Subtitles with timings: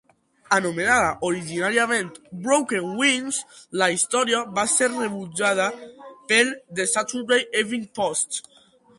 [0.55, 2.07] Anomenada originàriament
[2.45, 3.41] "Broken Wings",
[3.81, 5.67] la història va ser rebutjada
[6.31, 8.41] pel The Saturday Evening Post.